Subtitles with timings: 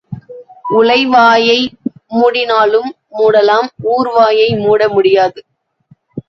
[0.69, 1.57] உலை வாயை
[2.13, 5.39] மூடினாலும் மூடலாம் ஊர் வாயை மூட முடியாது.